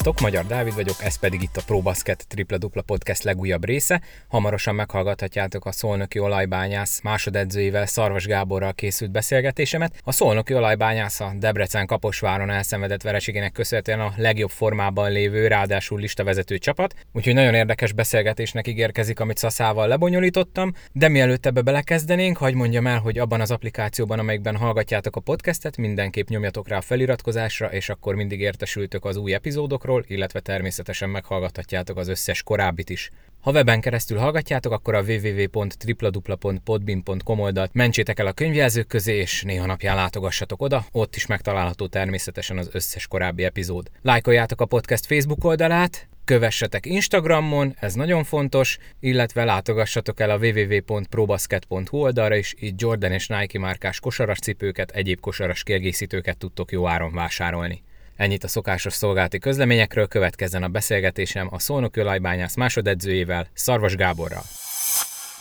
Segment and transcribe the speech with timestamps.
[0.00, 4.00] Sziasztok, Magyar Dávid vagyok, ez pedig itt a ProBasket Tripla Dupla Podcast legújabb része.
[4.28, 10.00] Hamarosan meghallgathatjátok a Szolnoki olajbányász másodedzőivel Szarvas Gáborral készült beszélgetésemet.
[10.04, 16.58] A Szolnoki olajbányász a Debrecen Kaposváron elszenvedett vereségének köszönhetően a legjobb formában lévő, ráadásul listavezető
[16.58, 16.94] csapat.
[17.12, 20.72] Úgyhogy nagyon érdekes beszélgetésnek ígérkezik, amit Szaszával lebonyolítottam.
[20.92, 25.76] De mielőtt ebbe belekezdenénk, hagy mondjam el, hogy abban az applikációban, amelyikben hallgatjátok a podcastet,
[25.76, 31.10] mindenképp nyomjatok rá a feliratkozásra, és akkor mindig értesültök az új epizód epizódokról, illetve természetesen
[31.10, 33.10] meghallgathatjátok az összes korábbit is.
[33.40, 39.66] Ha weben keresztül hallgatjátok, akkor a www.tripladupla.podbin.com oldalt mentsétek el a könyvjelzők közé, és néha
[39.66, 43.90] napján látogassatok oda, ott is megtalálható természetesen az összes korábbi epizód.
[44.02, 51.98] Lájkoljátok a podcast Facebook oldalát, kövessetek Instagramon, ez nagyon fontos, illetve látogassatok el a www.probasket.hu
[51.98, 57.12] oldalra is, itt Jordan és Nike márkás kosaras cipőket, egyéb kosaras kiegészítőket tudtok jó áron
[57.12, 57.82] vásárolni.
[58.20, 64.42] Ennyit a szokásos szolgálati közleményekről, következzen a beszélgetésem a Szolnoki olajbányász másodedzőjével, Szarvas Gáborral.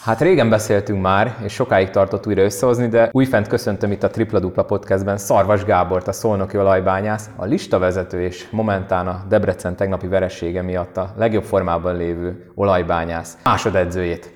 [0.04, 4.40] Hát régen beszéltünk már, és sokáig tartott újra összehozni, de újfent köszöntöm itt a Tripla
[4.40, 10.62] Dupla Podcastben Szarvas Gábort, a Szolnoki olajbányász, a listavezető és momentán a Debrecen tegnapi veressége
[10.62, 14.34] miatt a legjobb formában lévő olajbányász másodedzőjét.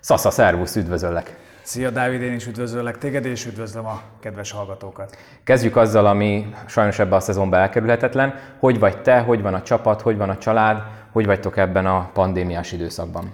[0.00, 1.43] Szasza, szervusz, üdvözöllek!
[1.64, 5.16] Szia Dávid, én is üdvözöllek téged, és üdvözlöm a kedves hallgatókat.
[5.44, 8.34] Kezdjük azzal, ami sajnos ebben a szezonban elkerülhetetlen.
[8.58, 12.10] Hogy vagy te, hogy van a csapat, hogy van a család, hogy vagytok ebben a
[12.12, 13.32] pandémiás időszakban?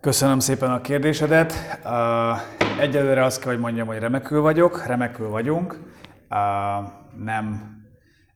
[0.00, 1.52] Köszönöm szépen a kérdésedet.
[2.80, 5.80] egyelőre azt kell, hogy mondjam, hogy remekül vagyok, remekül vagyunk.
[7.24, 7.76] nem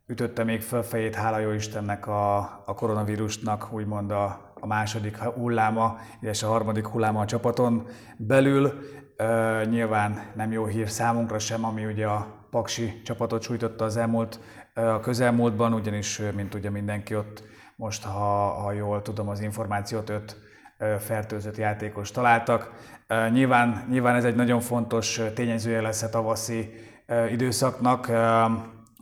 [0.06, 6.42] ütötte még fölfejét, hála jó Istennek a, a koronavírusnak, úgymond a, a második hulláma, és
[6.42, 8.72] a harmadik hulláma a csapaton belül.
[9.70, 14.40] Nyilván nem jó hír számunkra sem, ami ugye a Paksi csapatot sújtotta az elmúlt,
[14.74, 17.42] a közelmúltban, ugyanis, mint ugye mindenki ott
[17.76, 20.36] most, ha, ha jól tudom az információt, öt
[20.98, 22.70] fertőzött játékos találtak.
[23.30, 26.74] Nyilván, nyilván ez egy nagyon fontos tényezője lesz a tavaszi
[27.30, 28.10] időszaknak,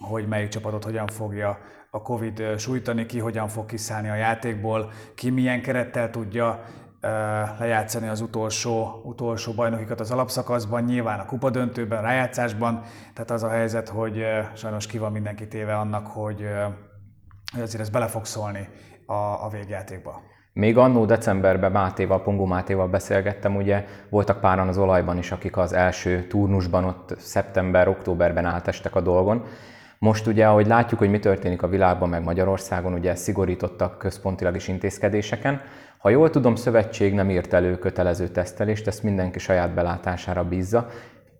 [0.00, 1.59] hogy melyik csapatot hogyan fogja
[1.90, 6.64] a Covid sújtani, ki hogyan fog kiszállni a játékból, ki milyen kerettel tudja
[7.58, 12.82] lejátszani az utolsó, utolsó bajnokikat az alapszakaszban, nyilván a kupadöntőben, rájátszásban,
[13.14, 14.24] tehát az a helyzet, hogy
[14.54, 16.46] sajnos ki van mindenki téve annak, hogy,
[17.52, 18.68] hogy azért ez bele fog szólni
[19.06, 20.22] a, a végjátékba.
[20.52, 25.72] Még annó decemberben Mátéval, Pongó Mátéval beszélgettem, ugye voltak páran az olajban is, akik az
[25.72, 29.44] első turnusban ott szeptember-októberben átestek a dolgon,
[30.03, 34.69] most ugye, ahogy látjuk, hogy mi történik a világban, meg Magyarországon, ugye szigorítottak központilag is
[34.69, 35.61] intézkedéseken.
[35.99, 40.88] Ha jól tudom, szövetség nem írt elő kötelező tesztelést, ezt mindenki saját belátására bízza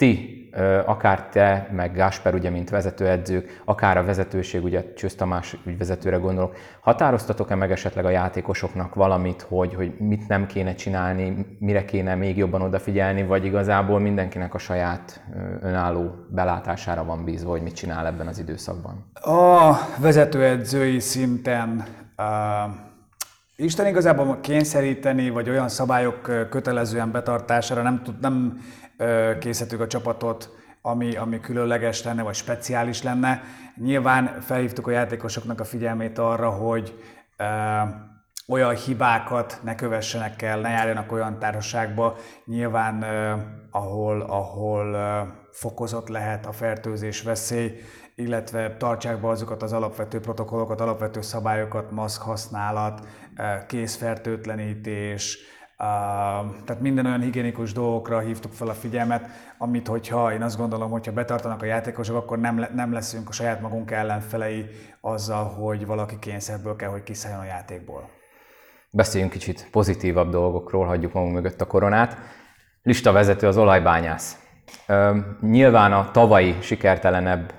[0.01, 0.49] ti,
[0.85, 6.57] akár te, meg Gásper, ugye, mint vezetőedzők, akár a vezetőség, ugye Csősz Tamás ügyvezetőre gondolok,
[6.81, 12.37] határoztatok-e meg esetleg a játékosoknak valamit, hogy, hogy mit nem kéne csinálni, mire kéne még
[12.37, 15.25] jobban odafigyelni, vagy igazából mindenkinek a saját
[15.63, 19.11] önálló belátására van bízva, hogy mit csinál ebben az időszakban?
[19.15, 21.85] A vezetőedzői szinten
[22.19, 22.89] uh...
[23.63, 28.61] Isten igazából kényszeríteni, vagy olyan szabályok kötelezően betartására nem, tud, nem
[29.39, 30.51] készítjük a csapatot,
[30.83, 33.43] ami, ami különleges lenne, vagy speciális lenne.
[33.77, 37.03] Nyilván felhívtuk a játékosoknak a figyelmét arra, hogy
[37.37, 37.45] ö,
[38.49, 43.35] olyan hibákat ne kövessenek el, ne járjanak olyan társaságba, nyilván ö,
[43.71, 45.21] ahol, ahol ö,
[45.53, 47.81] fokozott lehet a fertőzés veszély,
[48.15, 53.07] illetve tartsák be azokat az alapvető protokollokat, alapvető szabályokat, maszk használat,
[53.67, 55.39] kézfertőtlenítés,
[56.65, 61.13] tehát minden olyan higiénikus dolgokra hívtuk fel a figyelmet, amit hogyha én azt gondolom, hogyha
[61.13, 64.67] betartanak a játékosok, akkor nem, nem leszünk a saját magunk ellenfelei
[65.01, 68.09] azzal, hogy valaki kényszerből kell, hogy kiszálljon a játékból.
[68.91, 72.17] Beszéljünk kicsit pozitívabb dolgokról, hagyjuk magunk mögött a koronát.
[72.83, 74.39] Lista vezető az olajbányász.
[75.41, 77.53] Nyilván a tavalyi sikertelenebb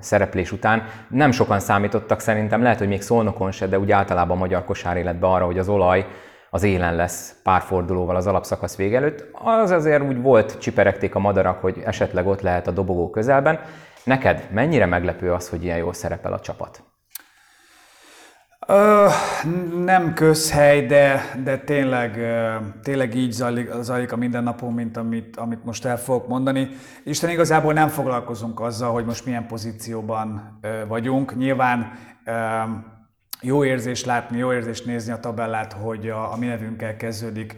[0.00, 4.40] szereplés után nem sokan számítottak szerintem, lehet, hogy még szolnokon se, de úgy általában a
[4.40, 6.06] magyar kosáréletben arra, hogy az olaj
[6.50, 9.26] az élen lesz pár fordulóval az alapszakasz vége előtt.
[9.32, 13.60] Az azért úgy volt, csiperegték a madarak, hogy esetleg ott lehet a dobogó közelben.
[14.04, 16.82] Neked mennyire meglepő az, hogy ilyen jól szerepel a csapat?
[18.66, 19.06] Ö,
[19.84, 22.18] nem közhely, de, de tényleg,
[22.82, 26.68] tényleg így zajlik, zajlik a mindennapon, mint amit, amit most el fogok mondani.
[27.04, 30.58] Isten igazából nem foglalkozunk azzal, hogy most milyen pozícióban
[30.88, 31.36] vagyunk.
[31.36, 31.92] Nyilván
[33.40, 37.56] jó érzés látni, jó érzés nézni a tabellát, hogy a, a mi nevünkkel kezdődik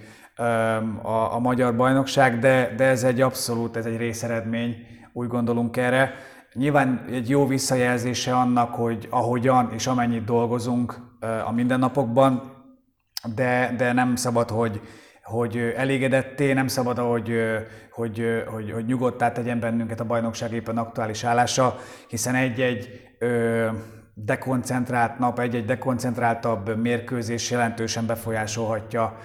[1.02, 4.76] a, a magyar bajnokság, de, de ez egy abszolút, ez egy részeredmény,
[5.12, 6.14] úgy gondolunk erre.
[6.52, 10.94] nyilván egy jó visszajelzése annak, hogy ahogyan és amennyit dolgozunk
[11.44, 12.52] a mindennapokban,
[13.34, 14.80] de, de nem szabad, hogy,
[15.22, 17.32] hogy elégedetté, nem szabad, hogy,
[17.90, 21.76] hogy, hogy, hogy nyugodtá tegyen bennünket a bajnokság éppen aktuális állása,
[22.08, 23.10] hiszen egy-egy
[24.14, 29.16] dekoncentrált nap, egy-egy dekoncentráltabb mérkőzés jelentősen befolyásolhatja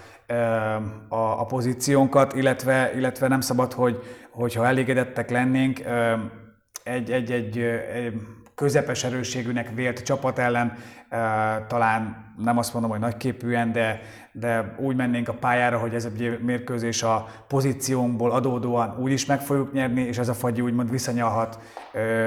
[1.08, 5.80] a, a pozíciónkat, illetve, illetve nem szabad, hogy, hogyha elégedettek lennénk,
[6.84, 8.14] egy, egy, egy, egy
[8.54, 10.76] közepes erősségűnek vélt csapat ellen,
[11.68, 14.00] talán nem azt mondom, hogy nagyképűen, de,
[14.32, 16.10] de úgy mennénk a pályára, hogy ez a
[16.40, 21.58] mérkőzés a pozíciónkból adódóan úgy is meg fogjuk nyerni, és ez a fagyi úgymond visszanyalhat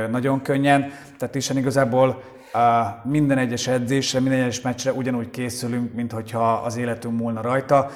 [0.09, 0.91] nagyon könnyen.
[1.17, 2.21] Tehát is igazából
[3.03, 7.89] minden egyes edzésre, minden egyes meccsre ugyanúgy készülünk, mint hogyha az életünk múlna rajta.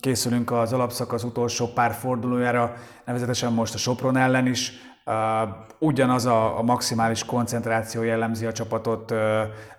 [0.00, 4.72] Készülünk az alapszakasz utolsó pár fordulójára, nevezetesen most a Sopron ellen is.
[5.78, 9.14] Ugyanaz a, a maximális koncentráció jellemzi a csapatot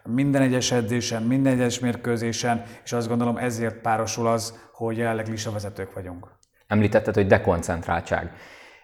[0.03, 5.51] minden egyes edzésen, minden egyes mérkőzésen, és azt gondolom ezért párosul az, hogy jelenleg lisa
[5.51, 6.27] vezetők vagyunk.
[6.67, 8.31] Említetted, hogy dekoncentráltság.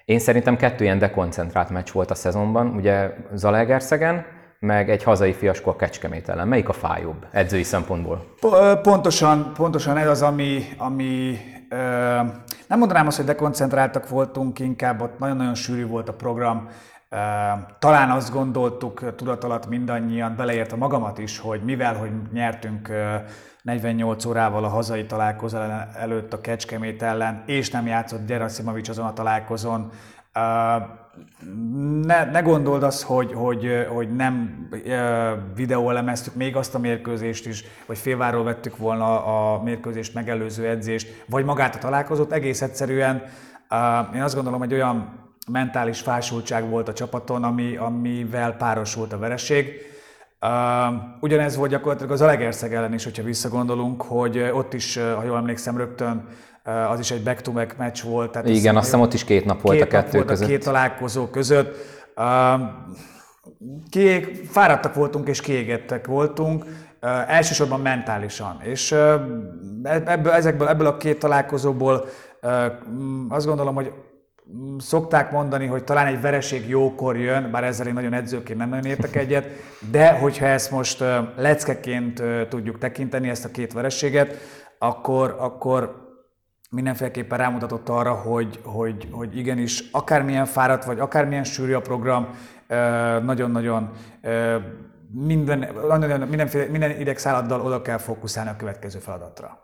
[0.06, 4.26] Én szerintem kettő ilyen dekoncentrált meccs volt a szezonban, ugye Zalaegerszegen,
[4.60, 6.48] meg egy hazai fiaskó a Kecskemét ellen.
[6.48, 8.36] Melyik a fájóbb edzői szempontból?
[8.82, 11.38] Pontosan, pontosan ez az, ami, ami
[11.70, 11.78] ö,
[12.68, 16.70] nem mondanám azt, hogy dekoncentráltak voltunk, inkább ott nagyon-nagyon sűrű volt a program.
[17.10, 17.18] Ö,
[17.80, 22.92] talán azt gondoltuk tudat alatt mindannyian, beleértve magamat is, hogy mivel, hogy nyertünk
[23.62, 25.58] 48 órával a hazai találkozó
[26.00, 29.92] előtt a Kecskemét ellen, és nem játszott Gyerasimovics azon a találkozón,
[32.02, 34.68] ne, ne gondold azt, hogy, hogy, hogy nem
[35.56, 41.46] videóelemeztük még azt a mérkőzést is, vagy félváról vettük volna a mérkőzést megelőző edzést, vagy
[41.46, 42.32] magát a találkozót.
[42.32, 43.24] Egész egyszerűen
[44.16, 49.82] én azt gondolom, hogy olyan mentális fásultság volt a csapaton, ami, amivel párosult a vereség.
[51.20, 55.78] ugyanez volt gyakorlatilag az Alegerszeg ellen is, hogyha visszagondolunk, hogy ott is, ha jól emlékszem,
[55.78, 56.28] rögtön
[56.68, 58.32] az is egy back-to-back meccs volt.
[58.32, 60.48] Tehát Igen, azt hiszem ott is két nap volt két a kettő volt között.
[60.48, 61.76] A két találkozó között.
[63.90, 66.66] Kiég, fáradtak voltunk és kiégettek voltunk,
[67.28, 68.60] elsősorban mentálisan.
[68.64, 68.92] És
[69.84, 72.06] ebből, ezekből, ebből a két találkozóból
[73.30, 73.92] azt gondolom, hogy
[74.78, 78.86] szokták mondani, hogy talán egy vereség jókor jön, bár ezzel én nagyon edzőként nem nagyon
[78.86, 79.48] értek egyet,
[79.92, 81.04] de hogyha ezt most
[81.36, 84.36] leckeként tudjuk tekinteni, ezt a két vereséget,
[84.80, 86.07] akkor, akkor
[86.70, 92.28] mindenféleképpen rámutatott arra, hogy, hogy, hogy igenis, akármilyen fáradt vagy, akármilyen sűrű a program,
[93.24, 93.92] nagyon-nagyon
[95.12, 95.60] minden,
[96.30, 99.64] mindenféle, minden idegszálladdal oda kell fókuszálni a következő feladatra.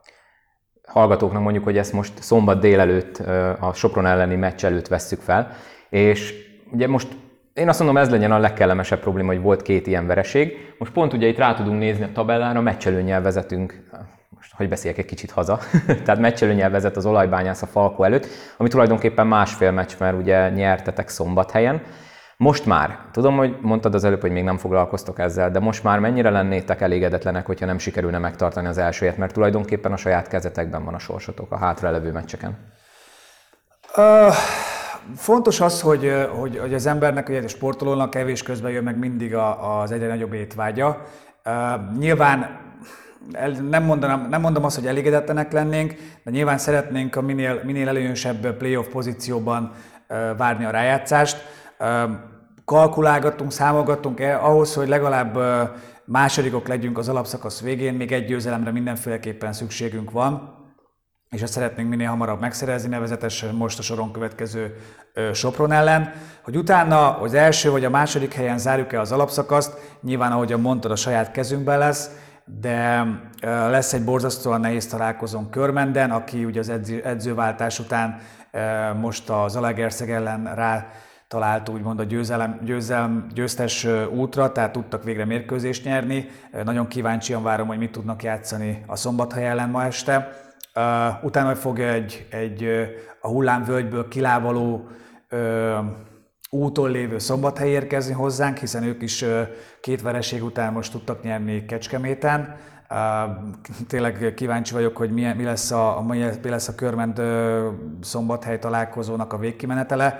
[0.88, 3.18] Hallgatóknak mondjuk, hogy ezt most szombat délelőtt
[3.60, 5.52] a Sopron elleni meccs előtt vesszük fel,
[5.90, 6.34] és
[6.72, 7.08] ugye most
[7.54, 10.74] én azt mondom, ez legyen a legkellemesebb probléma, hogy volt két ilyen vereség.
[10.78, 13.90] Most pont ugye itt rá tudunk nézni a tabellára, meccselőnyel vezetünk
[14.44, 15.60] most hogy beszéljek egy kicsit haza,
[16.06, 21.10] tehát meccselőnyel vezet az olajbányász a Falko előtt, ami tulajdonképpen másfél meccs, mert ugye nyertetek
[21.10, 21.82] szombathelyen.
[22.38, 26.00] Most már, tudom, hogy mondtad az előbb, hogy még nem foglalkoztok ezzel, de most már
[26.00, 30.94] mennyire lennétek elégedetlenek, hogyha nem sikerülne megtartani az elsőjét, mert tulajdonképpen a saját kezetekben van
[30.94, 32.58] a sorsotok a hátralevő meccseken?
[33.98, 34.34] Uh,
[35.16, 39.92] fontos az, hogy, hogy, hogy az embernek, a sportolónak kevés közben jön meg mindig az
[39.92, 41.06] egyre nagyobb étvágya.
[41.46, 42.62] Uh, nyilván
[43.70, 48.58] nem, mondanám, nem mondom azt, hogy elégedetlenek lennénk, de nyilván szeretnénk a minél, minél előnyösebb
[48.58, 49.72] playoff pozícióban
[50.38, 51.38] várni a rájátszást.
[52.66, 55.40] Kalkulálgattunk, számolgattunk el, ahhoz, hogy legalább
[56.06, 60.62] másodikok legyünk az alapszakasz végén, még egy győzelemre mindenféleképpen szükségünk van,
[61.30, 64.76] és ezt szeretnénk minél hamarabb megszerezni, nevezetesen most a soron következő
[65.34, 66.14] Sopron ellen,
[66.44, 70.92] hogy utána az első vagy a második helyen zárjuk el az alapszakaszt, nyilván ahogyan mondtad,
[70.92, 72.10] a saját kezünkben lesz,
[72.46, 73.06] de
[73.42, 76.70] lesz egy borzasztóan nehéz találkozón Körmenden, aki ugye az
[77.04, 78.20] edzőváltás után
[79.00, 80.88] most az Zalaegerszeg ellen rá
[81.28, 86.30] talált úgymond a győzelem, győzelem, győztes útra, tehát tudtak végre mérkőzést nyerni.
[86.64, 90.30] Nagyon kíváncsian várom, hogy mit tudnak játszani a Szombathely ellen ma este.
[91.22, 92.68] Utána fog egy, egy
[93.22, 94.88] a hullámvölgyből kilávaló
[96.54, 99.26] úton lévő szombathely érkezni hozzánk, hiszen ők is
[99.82, 102.56] két vereség után most tudtak nyerni Kecskeméten.
[103.88, 106.06] Tényleg kíváncsi vagyok, hogy mi, lesz, a,
[106.42, 107.22] mi lesz a körment
[108.02, 110.20] szombathely találkozónak a végkimenetele.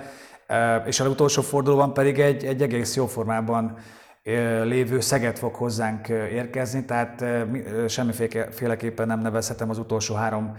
[0.86, 3.76] És az utolsó fordulóban pedig egy, egy egész jó formában
[4.62, 7.24] lévő Szeget fog hozzánk érkezni, tehát
[7.88, 10.52] semmiféleképpen nem nevezhetem az utolsó három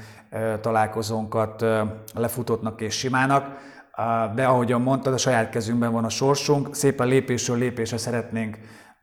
[0.61, 1.65] találkozónkat
[2.13, 3.73] lefutottnak és simának
[4.35, 8.57] de ahogyan mondtad, a saját kezünkben van a sorsunk, szépen lépésről lépésre szeretnénk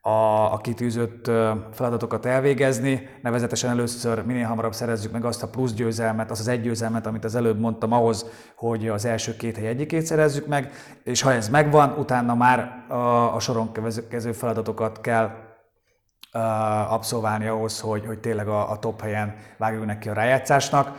[0.04, 1.30] a, a kitűzött
[1.72, 6.62] feladatokat elvégezni, nevezetesen először minél hamarabb szerezzük meg azt a plusz győzelmet, azt az egy
[6.62, 10.70] győzelmet, amit az előbb mondtam ahhoz, hogy az első két hely egyikét szerezzük meg,
[11.04, 13.70] és ha ez megvan, utána már a, a soron
[14.08, 15.30] kező feladatokat kell
[16.88, 20.96] abszolválni ahhoz, hogy, hogy tényleg a, a top helyen vágjunk neki a rájátszásnak.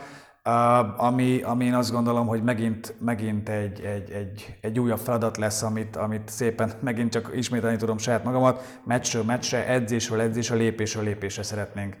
[0.96, 5.62] Ami, ami én azt gondolom, hogy megint, megint egy, egy, egy, egy újabb feladat lesz,
[5.62, 11.42] amit, amit szépen megint csak ismételni tudom saját magamat, meccsről meccsre, edzésről edzésre, lépésről lépésre
[11.42, 11.96] szeretnénk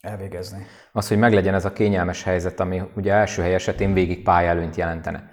[0.00, 0.66] elvégezni.
[0.92, 5.30] Az, hogy meglegyen ez a kényelmes helyzet, ami ugye első hely esetén végig pályelőnyt jelentene.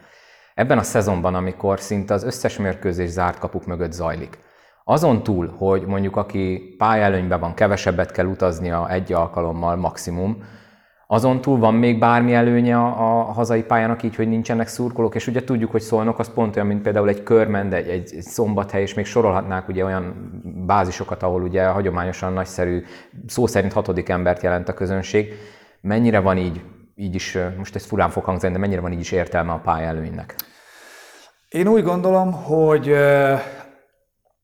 [0.55, 4.39] Ebben a szezonban, amikor szinte az összes mérkőzés zárt kapuk mögött zajlik,
[4.84, 10.43] azon túl, hogy mondjuk aki pályelőnyben van, kevesebbet kell utaznia egy alkalommal maximum,
[11.12, 15.28] azon túl van még bármi előnye a, a hazai pályának így, hogy nincsenek szurkolók, és
[15.28, 18.82] ugye tudjuk, hogy szólnak, az pont olyan, mint például egy körmend, egy, egy, egy szombathely,
[18.82, 20.32] és még sorolhatnák ugye olyan
[20.66, 22.84] bázisokat, ahol ugye hagyományosan nagyszerű,
[23.28, 25.34] szó szerint hatodik embert jelent a közönség.
[25.82, 26.62] Mennyire van így,
[26.96, 30.36] így is, most ez furán fog hangzani, de mennyire van így is értelme a pályelőnynek?
[31.50, 32.96] Én úgy gondolom, hogy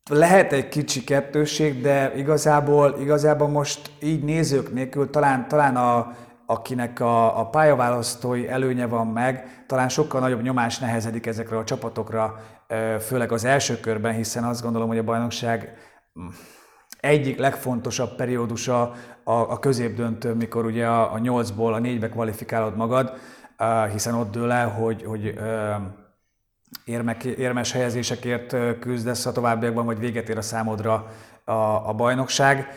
[0.09, 6.13] lehet egy kicsi kettőség, de igazából, igazából most így nézők nélkül talán, talán a,
[6.45, 12.39] akinek a, a pályaválasztói előnye van meg, talán sokkal nagyobb nyomás nehezedik ezekre a csapatokra,
[12.99, 15.77] főleg az első körben, hiszen azt gondolom, hogy a bajnokság
[16.19, 16.27] mm,
[16.99, 18.81] egyik legfontosabb periódusa
[19.23, 23.13] a, a középdöntő, mikor ugye a, a 8-ból a 4-be kvalifikálod magad,
[23.91, 25.39] hiszen ott dől el, hogy, hogy
[26.85, 31.07] érmek, érmes helyezésekért küzdesz a továbbiakban, vagy véget ér a számodra
[31.43, 31.51] a,
[31.89, 32.67] a bajnokság.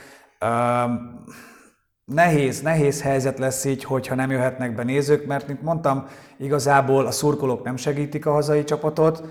[2.15, 7.11] Nehéz, nehéz helyzet lesz így, hogyha nem jöhetnek be nézők, mert, mint mondtam, igazából a
[7.11, 9.23] szurkolók nem segítik a hazai csapatot,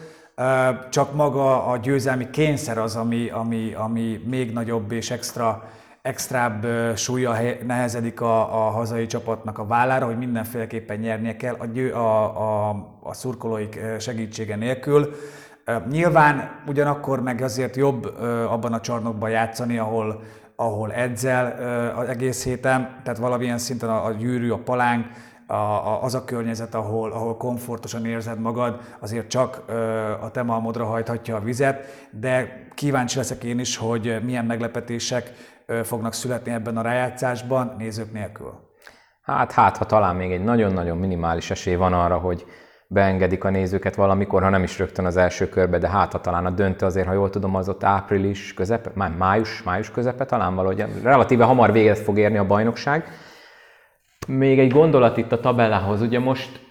[0.90, 5.64] csak maga a győzelmi kényszer az, ami, ami, ami még nagyobb és extra,
[6.02, 6.66] extrább
[6.96, 12.24] súlya nehezedik a, a hazai csapatnak a vállára, hogy mindenféleképpen nyernie kell a, győ, a,
[12.24, 12.70] a,
[13.04, 15.16] a szurkolóik segítsége nélkül.
[15.90, 18.06] Nyilván ugyanakkor meg azért jobb
[18.50, 20.22] abban a csarnokban játszani, ahol,
[20.60, 21.46] ahol edzel
[21.96, 25.06] az egész héten, tehát valamilyen szinten a, gyűrű, a palánk,
[25.48, 29.64] a, a, az a környezet, ahol, ahol komfortosan érzed magad, azért csak
[30.22, 35.34] a te malmodra hajthatja a vizet, de kíváncsi leszek én is, hogy milyen meglepetések
[35.84, 38.54] fognak születni ebben a rájátszásban nézők nélkül.
[39.22, 42.46] Hát, hát, ha talán még egy nagyon-nagyon minimális esély van arra, hogy
[42.88, 46.50] beengedik a nézőket valamikor, ha nem is rögtön az első körbe, de hát talán a
[46.50, 50.86] döntő azért, ha jól tudom, az ott április közepe, már május, május közepe talán valahogy,
[51.04, 53.06] relatíve hamar véget fog érni a bajnokság.
[54.28, 56.66] Még egy gondolat itt a tabellához, ugye most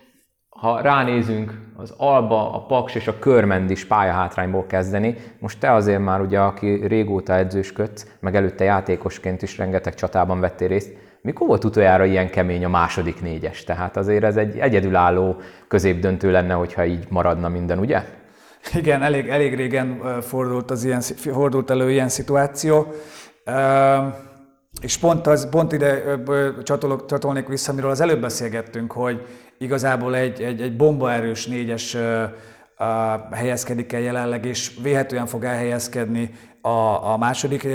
[0.48, 5.16] ha ránézünk, az Alba, a Paks és a Körmend is pályahátrányból kezdeni.
[5.38, 10.68] Most te azért már ugye, aki régóta edzősködsz, meg előtte játékosként is rengeteg csatában vettél
[10.68, 10.96] részt,
[11.26, 13.64] mikor volt utoljára ilyen kemény a második négyes?
[13.64, 15.36] Tehát azért ez egy egyedülálló
[15.68, 18.02] középdöntő lenne, hogyha így maradna minden, ugye?
[18.74, 22.86] Igen, elég, elég régen fordult, az ilyen, fordult elő ilyen szituáció.
[24.80, 26.02] És pont, az, pont ide
[26.62, 29.26] csatolok, csatolnék vissza, amiről az előbb beszélgettünk, hogy
[29.58, 31.96] igazából egy, egy, egy bombaerős négyes
[33.30, 36.30] helyezkedik el jelenleg, és véhetően fog elhelyezkedni
[36.60, 37.68] a, a második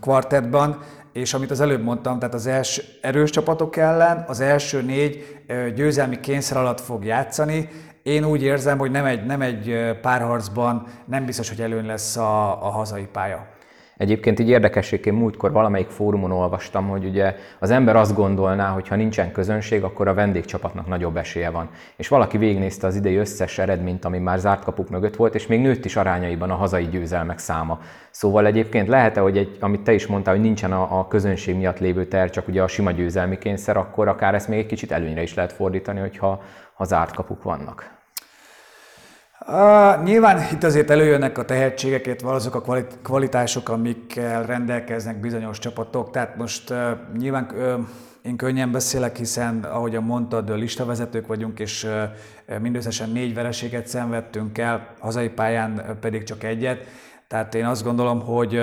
[0.00, 0.78] kvartetban
[1.14, 5.38] és amit az előbb mondtam, tehát az első erős csapatok ellen az első négy
[5.74, 7.68] győzelmi kényszer alatt fog játszani.
[8.02, 12.64] Én úgy érzem, hogy nem egy, nem egy párharcban nem biztos, hogy előny lesz a,
[12.66, 13.46] a hazai pálya.
[13.96, 18.96] Egyébként így érdekességként múltkor valamelyik fórumon olvastam, hogy ugye az ember azt gondolná, hogy ha
[18.96, 21.68] nincsen közönség, akkor a vendégcsapatnak nagyobb esélye van.
[21.96, 25.60] És valaki végignézte az idei összes eredményt, ami már zárt kapuk mögött volt, és még
[25.60, 27.80] nőtt is arányaiban a hazai győzelmek száma.
[28.10, 31.78] Szóval egyébként lehet-e, hogy egy, amit te is mondtál, hogy nincsen a, a közönség miatt
[31.78, 35.22] lévő ter, csak ugye a sima győzelmi kényszer, akkor akár ezt még egy kicsit előnyre
[35.22, 36.42] is lehet fordítani, hogyha
[36.74, 37.93] ha zárt kapuk vannak.
[39.40, 46.10] Uh, nyilván itt azért előjönnek a tehetségeket, azok a kvalitások, amikkel rendelkeznek bizonyos csapatok.
[46.10, 46.78] Tehát most uh,
[47.16, 47.86] nyilván uh,
[48.22, 51.86] én könnyen beszélek, hiszen ahogyan mondtad, listavezetők vagyunk, és
[52.60, 56.86] mindösszesen négy vereséget szenvedtünk el, hazai pályán pedig csak egyet.
[57.28, 58.62] Tehát én azt gondolom, hogy,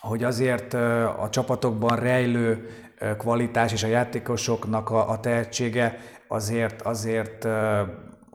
[0.00, 0.74] hogy azért
[1.18, 2.68] a csapatokban rejlő
[3.18, 7.48] kvalitás és a játékosoknak a, a tehetsége azért, azért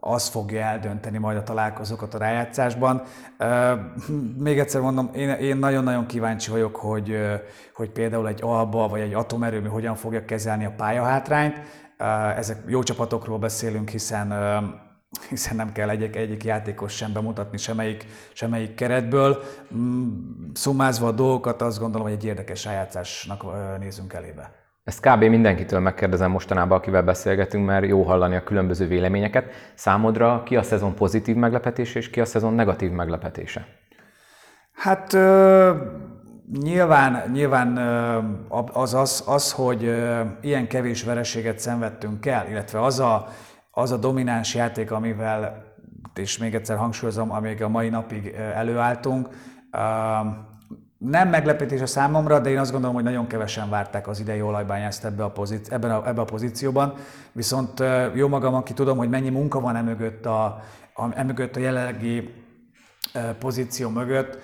[0.06, 3.02] az fogja eldönteni majd a találkozókat a rájátszásban.
[4.38, 7.18] Még egyszer mondom, én, én nagyon-nagyon kíváncsi vagyok, hogy,
[7.74, 11.62] hogy például egy Alba vagy egy atomerőmű hogyan fogja kezelni a pályahátrányt.
[12.38, 14.34] Ezek jó csapatokról beszélünk, hiszen
[15.30, 19.44] hiszen nem kell egyik, egyik játékos sem bemutatni semmelyik, semmelyik keretből.
[19.76, 20.08] Mm,
[20.54, 23.44] Szumázva a dolgokat azt gondolom, hogy egy érdekes rájátszásnak
[23.80, 24.63] nézünk elébe.
[24.84, 25.24] Ezt kb.
[25.24, 29.46] mindenkitől megkérdezem mostanában, akivel beszélgetünk, mert jó hallani a különböző véleményeket.
[29.76, 33.66] Számodra ki a szezon pozitív meglepetése, és ki a szezon negatív meglepetése?
[34.74, 35.12] Hát
[36.62, 37.78] nyilván, nyilván
[38.74, 39.96] az, az, az, hogy
[40.42, 43.28] ilyen kevés vereséget szenvedtünk el, illetve az a,
[43.72, 45.64] az a domináns játék, amivel,
[46.16, 49.30] és még egyszer hangsúlyozom, amíg a mai napig előálltunk,
[51.10, 55.06] nem meglepetés a számomra, de én azt gondolom, hogy nagyon kevesen várták az idei olajbányászt
[55.06, 56.94] ebbe a, pozíci- ebben a, ebbe a pozícióban.
[57.32, 57.84] Viszont
[58.14, 60.44] jó magam, aki tudom, hogy mennyi munka van emögött a,
[60.94, 62.34] a, emögött a jelenlegi
[63.40, 64.38] pozíció mögött,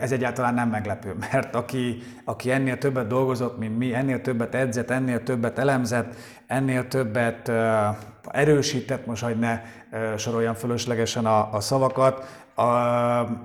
[0.00, 4.90] ez egyáltalán nem meglepő, mert aki, aki ennél többet dolgozott, mint mi, ennél többet edzett,
[4.90, 6.14] ennél többet elemzett,
[6.46, 7.52] ennél többet
[8.30, 9.62] erősített, most hogy ne
[10.16, 12.44] soroljam fölöslegesen a, a szavakat,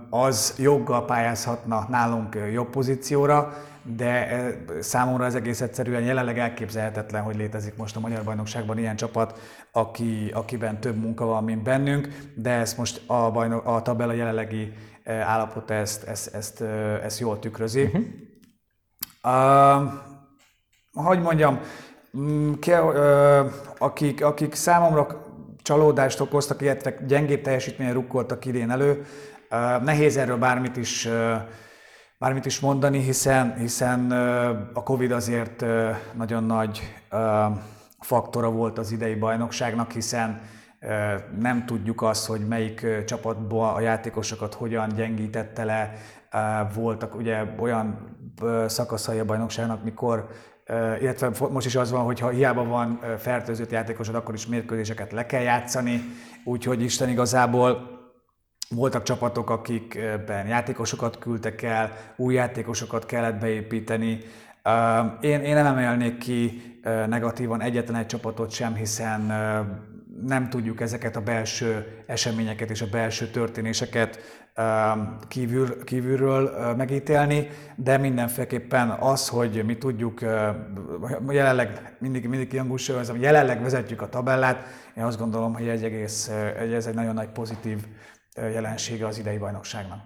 [0.09, 4.43] az joggal pályázhatna nálunk jobb pozícióra, de
[4.79, 9.39] számomra ez egész egyszerűen jelenleg elképzelhetetlen, hogy létezik most a Magyar Bajnokságban ilyen csapat,
[9.71, 14.73] aki, akiben több munka van, mint bennünk, de ezt most a, bajnok, a tabella jelenlegi
[15.05, 16.61] állapota ezt, ezt, ezt,
[17.03, 17.83] ezt jól tükrözi.
[17.83, 18.03] Uh-huh.
[19.23, 19.91] Uh,
[20.93, 21.59] hogy mondjam,
[23.77, 25.07] akik, akik számomra
[25.61, 29.05] csalódást okoztak, illetve gyengébb teljesítményen rukkoltak idén elő,
[29.83, 31.09] nehéz erről bármit is
[32.17, 34.11] bármit is mondani, hiszen, hiszen
[34.73, 35.65] a Covid azért
[36.13, 36.93] nagyon nagy
[37.99, 40.41] faktora volt az idei bajnokságnak, hiszen
[41.39, 45.93] nem tudjuk azt, hogy melyik csapatból a játékosokat hogyan gyengítette le.
[46.73, 48.17] Voltak ugye olyan
[48.67, 50.27] szakaszai a bajnokságnak, mikor
[50.99, 55.25] illetve most is az van, hogy ha hiába van fertőzött játékosod, akkor is mérkőzéseket le
[55.25, 56.01] kell játszani,
[56.43, 57.99] úgyhogy Isten igazából
[58.69, 64.19] voltak csapatok, akikben játékosokat küldtek el, új játékosokat kellett beépíteni.
[65.21, 66.61] Én, én nem emelnék ki
[67.07, 69.31] negatívan egyetlen egy csapatot sem, hiszen
[70.25, 74.19] nem tudjuk ezeket a belső eseményeket és a belső történéseket
[75.27, 80.21] kívül, kívülről megítélni, de mindenféleképpen az, hogy mi tudjuk,
[81.29, 84.65] jelenleg mindig, mindig kiangúsítom, jelenleg vezetjük a tabellát,
[84.97, 86.29] én azt gondolom, hogy egy egész,
[86.73, 87.85] ez egy nagyon nagy pozitív
[88.35, 89.99] jelensége az idei bajnokságnak.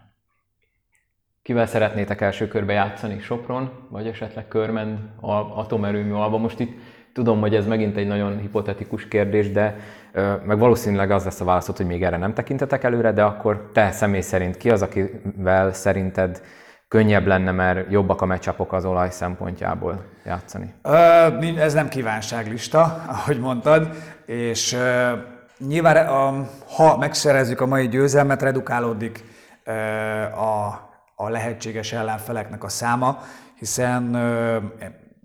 [1.41, 3.19] Kivel szeretnétek első körbe játszani?
[3.19, 4.99] Sopron, vagy esetleg Körmend,
[5.55, 6.37] atomerőmű alba?
[6.37, 6.79] Most itt
[7.15, 9.75] tudom, hogy ez megint egy nagyon hipotetikus kérdés, de
[10.45, 13.91] meg valószínűleg az lesz a válaszod, hogy még erre nem tekintetek előre, de akkor te
[13.91, 16.41] személy szerint ki az, akivel szerinted
[16.87, 20.73] könnyebb lenne, mert jobbak a meccsapok az olaj szempontjából játszani?
[21.57, 23.89] Ez nem kívánságlista, ahogy mondtad,
[24.25, 24.77] és
[25.57, 29.23] Nyilván, ha megszerezzük a mai győzelmet, redukálódik
[31.15, 33.21] a, lehetséges ellenfeleknek a száma,
[33.59, 34.15] hiszen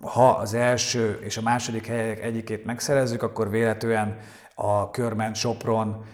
[0.00, 4.14] ha az első és a második helyek egyikét megszerezzük, akkor véletlenül
[4.54, 6.04] a Körment Sopron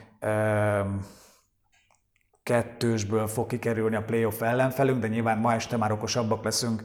[2.42, 6.82] kettősből fog kikerülni a playoff ellenfelünk, de nyilván ma este már okosabbak leszünk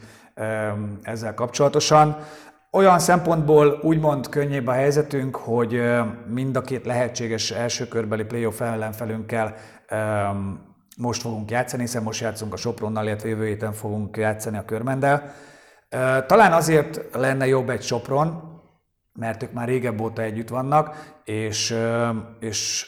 [1.02, 2.18] ezzel kapcsolatosan.
[2.72, 5.82] Olyan szempontból úgymond könnyebb a helyzetünk, hogy
[6.28, 9.56] mind a két lehetséges első körbeli playoff ellenfelünkkel
[10.98, 15.34] most fogunk játszani, hiszen most játszunk a Sopronnal, illetve jövő héten fogunk játszani a Körmendel.
[16.26, 18.60] Talán azért lenne jobb egy Sopron,
[19.14, 21.76] mert ők már régebb óta együtt vannak, és,
[22.40, 22.86] és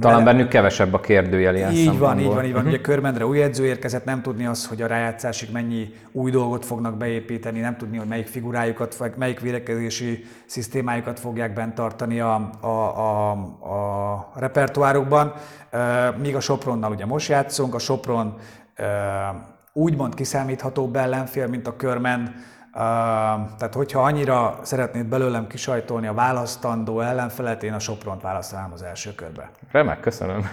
[0.00, 2.08] talán bennük kevesebb a kérdőjel ilyen Így szempontból.
[2.08, 2.60] van, így van, így van.
[2.60, 2.68] Uh-huh.
[2.68, 6.96] Ugye Körmendre új edző érkezett, nem tudni az, hogy a rájátszásig mennyi új dolgot fognak
[6.96, 12.66] beépíteni, nem tudni, hogy melyik figurájukat, vagy melyik védekezési szisztémájukat fogják bent tartani a, a,
[12.66, 15.32] a, a repertoárukban.
[16.16, 18.36] Míg a Sopronnal ugye most játszunk, a Sopron
[19.76, 22.30] úgymond kiszámíthatóbb ellenfél, mint a Körmend,
[23.58, 29.14] tehát, hogyha annyira szeretnéd belőlem kisajtolni a választandó ellenfelet, én a Sopront választanám az első
[29.14, 29.50] körbe.
[29.70, 30.48] Remek, köszönöm.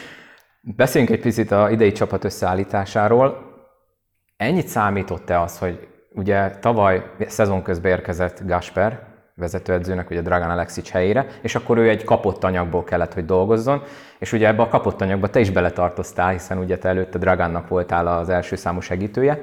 [0.76, 3.50] Beszéljünk egy picit a idei csapat összeállításáról.
[4.36, 11.26] Ennyit számított-e az, hogy ugye tavaly szezon közben érkezett Gasper, vezetőedzőnek, ugye Dragan Alexic helyére,
[11.42, 13.82] és akkor ő egy kapott anyagból kellett, hogy dolgozzon,
[14.18, 18.06] és ugye ebbe a kapott anyagba te is beletartoztál, hiszen ugye te előtte Dragannak voltál
[18.06, 19.42] az első számú segítője,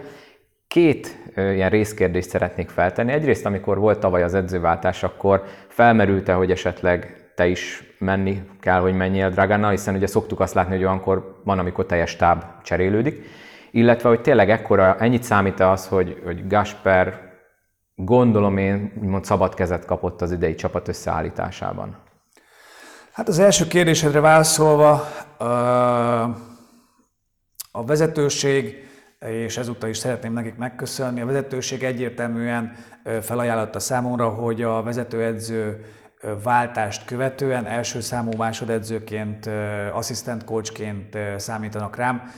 [0.70, 3.12] Két ilyen részkérdést szeretnék feltenni.
[3.12, 8.94] Egyrészt, amikor volt tavaly az edzőváltás, akkor felmerült-e, hogy esetleg te is menni kell, hogy
[8.94, 13.26] menjél Dragannal, hiszen ugye szoktuk azt látni, hogy olyankor van, amikor teljes táb cserélődik.
[13.72, 17.29] Illetve, hogy tényleg ekkora, ennyit számít az, hogy, hogy Gasper
[18.06, 21.98] gondolom én úgymond szabad kezet kapott az idei csapat összeállításában?
[23.12, 25.08] Hát az első kérdésedre válaszolva,
[27.72, 28.88] a vezetőség,
[29.20, 32.76] és ezúttal is szeretném nekik megköszönni, a vezetőség egyértelműen
[33.22, 35.86] felajánlotta számomra, hogy a vezetőedző
[36.44, 39.50] váltást követően első számú másodedzőként,
[39.94, 42.32] asszisztent coachként számítanak rám.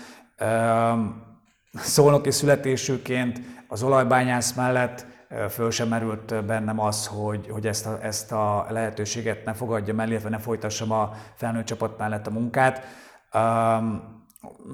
[1.74, 5.06] Szolnoki születésűként az olajbányász mellett
[5.50, 10.10] föl sem merült bennem az, hogy, hogy ezt, a, ezt a lehetőséget ne fogadjam el,
[10.10, 12.82] illetve ne folytassam a felnőtt csapat mellett a munkát.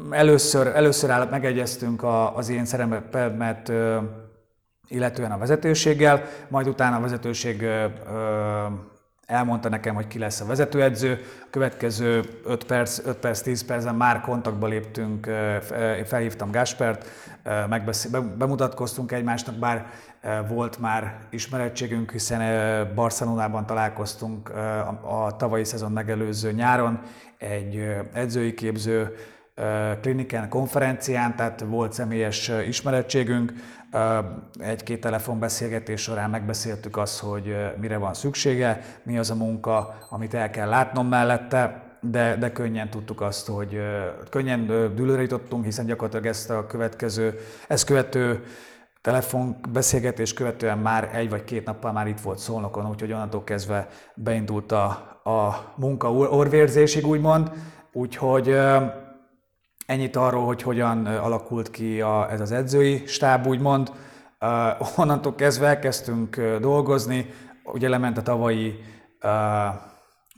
[0.09, 3.71] Először, először állat megegyeztünk az én szerepemet
[4.87, 7.65] illetően a vezetőséggel, majd utána a vezetőség
[9.27, 11.19] elmondta nekem, hogy ki lesz a vezetőedző.
[11.41, 15.29] A következő 5 perc, 5 perc, 10 percen már kontaktba léptünk,
[16.05, 17.05] felhívtam Gáspert,
[18.37, 19.85] bemutatkoztunk egymásnak, bár
[20.47, 24.49] volt már ismerettségünk, hiszen Barcelonában találkoztunk
[25.01, 26.99] a tavalyi szezon megelőző nyáron
[27.37, 29.15] egy edzői képző
[30.01, 33.53] klinikán, konferencián, tehát volt személyes ismerettségünk.
[34.59, 40.49] Egy-két telefonbeszélgetés során megbeszéltük azt, hogy mire van szüksége, mi az a munka, amit el
[40.49, 43.79] kell látnom mellette, de, de könnyen tudtuk azt, hogy
[44.29, 44.65] könnyen
[44.95, 48.43] dűlőre jutottunk, hiszen gyakorlatilag ezt a következő, ezt követő
[49.01, 54.71] telefonbeszélgetés követően már egy vagy két nappal már itt volt Szolnokon, úgyhogy onnantól kezdve beindult
[54.71, 54.83] a,
[55.23, 57.51] a munka orvérzésig, úgymond.
[57.91, 58.55] Úgyhogy
[59.87, 63.91] Ennyit arról, hogy hogyan alakult ki a, ez az edzői stáb, úgymond.
[64.39, 68.79] Uh, onnantól kezdve elkezdtünk dolgozni, ugye lement a tavalyi,
[69.23, 69.31] uh,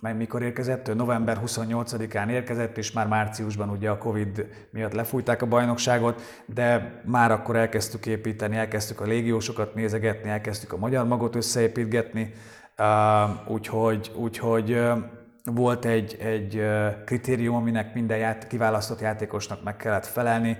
[0.01, 5.45] meg mikor érkezett, november 28-án érkezett, és már márciusban ugye a Covid miatt lefújták a
[5.45, 12.33] bajnokságot, de már akkor elkezdtük építeni, elkezdtük a légiósokat nézegetni, elkezdtük a magyar magot összeépítgetni,
[12.77, 14.81] uh, úgyhogy, úgyhogy
[15.53, 16.63] volt egy, egy
[17.05, 20.57] kritérium, aminek minden ját, kiválasztott játékosnak meg kellett felelni.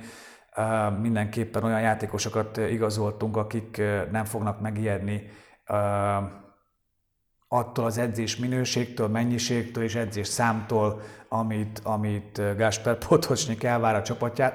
[1.01, 5.29] Mindenképpen olyan játékosokat igazoltunk, akik nem fognak megijedni
[7.47, 14.01] attól az edzés minőségtől, mennyiségtől és edzés számtól, amit, amit Gásper Potocsnyik elvár a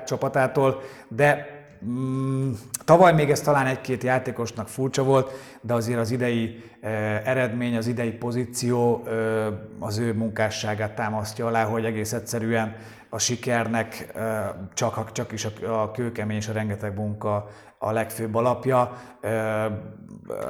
[0.04, 1.53] csapatától, de
[1.88, 2.52] Mm,
[2.84, 7.86] tavaly még ez talán egy-két játékosnak furcsa volt, de azért az idei eh, eredmény, az
[7.86, 9.46] idei pozíció eh,
[9.78, 12.76] az ő munkásságát támasztja alá, hogy egész egyszerűen
[13.08, 17.48] a sikernek eh, csak, csak is a, a kőkemény és a rengeteg munka
[17.84, 18.92] a legfőbb alapja.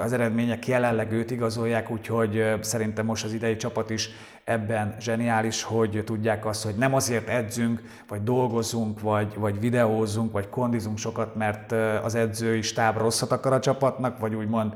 [0.02, 4.10] Az eredmények jelenleg őt igazolják, úgyhogy szerintem most az idei csapat is
[4.44, 10.48] ebben zseniális, hogy tudják azt, hogy nem azért edzünk, vagy dolgozunk, vagy, vagy videózunk, vagy
[10.48, 14.72] kondizunk sokat, mert az edzői stáb rosszat akar a csapatnak, vagy úgymond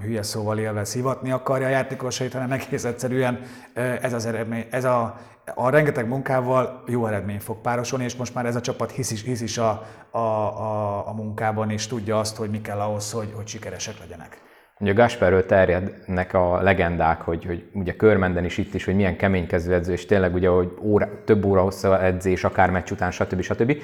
[0.00, 3.40] hülye szóval élve szivatni akarja a játékosait, hanem egész egyszerűen
[3.74, 5.16] ez az eredmény, ez a,
[5.54, 9.22] a rengeteg munkával jó eredmény fog párosulni, és most már ez a csapat hisz is,
[9.22, 13.32] hisz is a, a, a, a munkában, és tudja azt, hogy mi kell ahhoz, hogy,
[13.34, 14.40] hogy sikeresek legyenek.
[14.80, 19.74] Ugye Gasperről terjednek a legendák, hogy, hogy ugye Körmenden is itt is, hogy milyen keménykező
[19.74, 23.40] edző, és tényleg ugye, hogy óra, több óra hosszú edzés, akár meccs után, stb.
[23.40, 23.76] stb.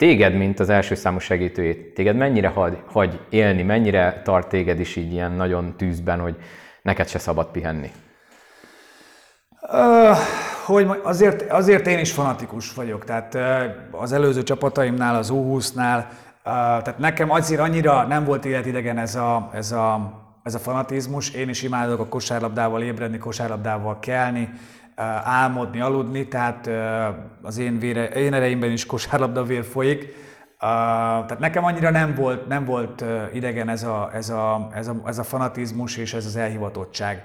[0.00, 4.96] Téged, mint az első számú segítőjét, téged mennyire hagy, hagy élni, mennyire tart téged is
[4.96, 6.36] így ilyen nagyon tűzben, hogy
[6.82, 7.90] neked se szabad pihenni?
[9.72, 10.16] Uh,
[10.66, 13.38] hogy azért, azért én is fanatikus vagyok, tehát
[13.90, 16.04] az előző csapataimnál, az U20-nál, uh,
[16.44, 21.30] tehát nekem azért annyira nem volt életidegen ez a, ez a ez a fanatizmus.
[21.30, 24.48] Én is imádok a kosárlabdával ébredni, kosárlabdával kelni,
[25.24, 26.70] álmodni, aludni, tehát
[27.42, 30.14] az én, vére, én ereimben is kosárlabda vér folyik.
[30.58, 35.18] Tehát nekem annyira nem volt, nem volt idegen ez a, ez, a, ez, a, ez
[35.18, 37.24] a fanatizmus és ez az elhivatottság.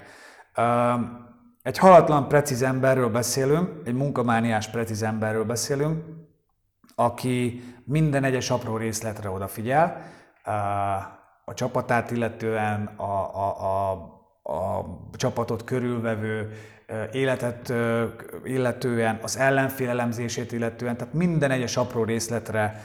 [1.62, 6.04] Egy halatlan, precíz emberről beszélünk, egy munkamániás, precíz emberről beszélünk,
[6.94, 10.02] aki minden egyes apró részletre odafigyel,
[11.44, 13.90] a csapatát illetően, a, a, a,
[14.52, 14.84] a
[15.16, 16.52] csapatot körülvevő
[17.12, 17.72] életet
[18.44, 22.82] illetően, az ellenfél elemzését illetően, tehát minden egyes apró részletre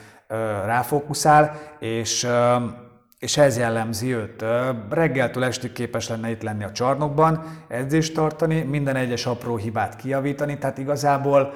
[0.64, 2.26] ráfókuszál, és,
[3.18, 4.44] és ez jellemzi őt.
[4.90, 10.58] Reggeltől estig képes lenne itt lenni a csarnokban, edzést tartani, minden egyes apró hibát kijavítani,
[10.58, 11.52] tehát igazából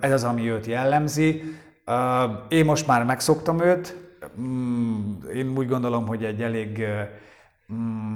[0.00, 1.42] ez az, ami őt jellemzi.
[2.48, 4.08] Én most már megszoktam őt,
[4.40, 6.84] Mm, én úgy gondolom, hogy egy elég,
[7.72, 8.14] mm,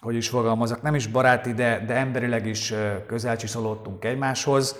[0.00, 2.74] hogy is fogalmazok, nem is baráti, de, de emberileg is
[3.06, 4.76] közel csiszolódtunk egymáshoz.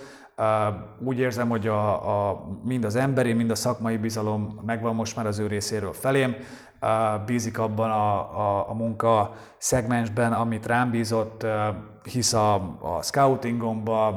[1.03, 5.25] Úgy érzem, hogy a, a, mind az emberi, mind a szakmai bizalom megvan most már
[5.25, 6.35] az ő részéről felém.
[7.25, 11.45] Bízik abban a, a, a munka szegmensben, amit rám bízott,
[12.03, 14.07] hisz a, a scoutingomba,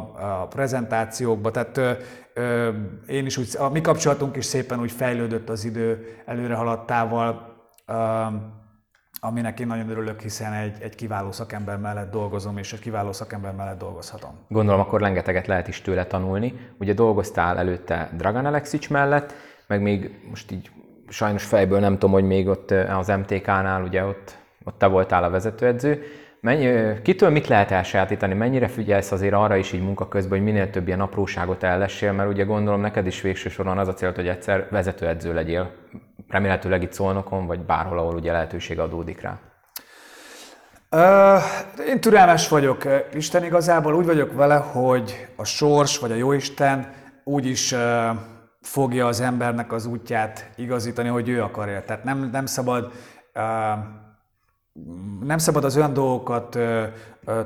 [0.40, 1.80] a prezentációkba, tehát
[3.06, 7.52] én is úgy, a mi kapcsolatunk is szépen úgy fejlődött az idő előre haladtával
[9.24, 13.54] aminek én nagyon örülök, hiszen egy, egy kiváló szakember mellett dolgozom, és egy kiváló szakember
[13.54, 14.30] mellett dolgozhatom.
[14.48, 16.54] Gondolom, akkor rengeteget lehet is tőle tanulni.
[16.78, 19.34] Ugye dolgoztál előtte Dragan Alexics mellett,
[19.66, 20.70] meg még most így
[21.08, 25.24] sajnos fejből nem tudom, hogy még ott eh, az MTK-nál, ugye ott, ott te voltál
[25.24, 26.02] a vezetőedző.
[26.40, 28.34] Mennyi, kitől mit lehet elsajátítani?
[28.34, 32.30] Mennyire figyelsz azért arra is így munka közben, hogy minél több ilyen apróságot ellessél, mert
[32.30, 35.70] ugye gondolom neked is végső soron az a cél, hogy egyszer vezetőedző legyél
[36.32, 39.38] remélhetőleg itt Szolnokon, vagy bárhol, ahol ugye lehetőség adódik rá?
[40.90, 41.42] Uh,
[41.88, 42.84] én türelmes vagyok.
[43.14, 46.92] Isten igazából úgy vagyok vele, hogy a sors vagy a jóisten
[47.24, 47.80] úgy is uh,
[48.60, 51.84] fogja az embernek az útját igazítani, hogy ő akarja.
[51.84, 52.92] Tehát nem, nem szabad
[53.34, 53.42] uh,
[55.24, 56.58] nem szabad az olyan dolgokat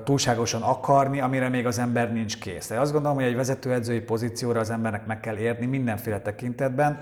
[0.04, 2.68] túlságosan akarni, amire még az ember nincs kész.
[2.68, 7.00] De azt gondolom, hogy egy vezetőedzői pozícióra az embernek meg kell érni mindenféle tekintetben,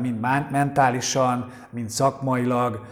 [0.00, 0.20] mind
[0.50, 2.86] mentálisan, mind szakmailag.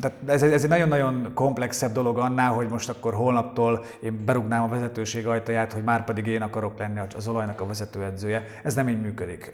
[0.00, 4.68] De ez, ez egy nagyon-nagyon komplexebb dolog annál, hogy most akkor holnaptól én berugnám a
[4.68, 8.44] vezetőség ajtaját, hogy már pedig én akarok lenni az olajnak a vezetőedzője.
[8.62, 9.52] Ez nem így működik.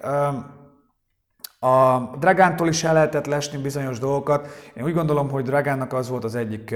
[1.61, 4.49] A Dragántól is el lehetett lesni bizonyos dolgokat.
[4.75, 6.75] Én úgy gondolom, hogy Dragánnak az volt az egyik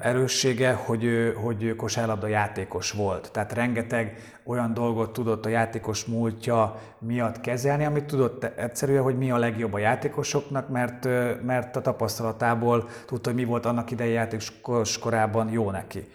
[0.00, 3.30] erőssége, hogy ő, hogy ő kosárlabda játékos volt.
[3.32, 9.30] Tehát rengeteg olyan dolgot tudott a játékos múltja miatt kezelni, amit tudott egyszerűen, hogy mi
[9.30, 11.08] a legjobb a játékosoknak, mert,
[11.42, 16.08] mert a tapasztalatából tudta, hogy mi volt annak idei játékos korában jó neki.